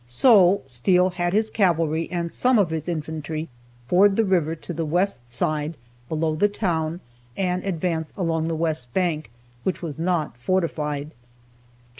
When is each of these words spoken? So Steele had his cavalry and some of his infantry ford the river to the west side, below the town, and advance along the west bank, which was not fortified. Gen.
So 0.07 0.63
Steele 0.65 1.11
had 1.11 1.31
his 1.31 1.51
cavalry 1.51 2.09
and 2.09 2.31
some 2.31 2.57
of 2.57 2.71
his 2.71 2.89
infantry 2.89 3.49
ford 3.87 4.15
the 4.15 4.25
river 4.25 4.55
to 4.55 4.73
the 4.73 4.83
west 4.83 5.29
side, 5.29 5.77
below 6.09 6.33
the 6.33 6.47
town, 6.49 7.01
and 7.37 7.63
advance 7.63 8.11
along 8.17 8.47
the 8.47 8.55
west 8.55 8.95
bank, 8.95 9.29
which 9.63 9.83
was 9.83 9.99
not 9.99 10.37
fortified. 10.37 11.09
Gen. 11.11 11.17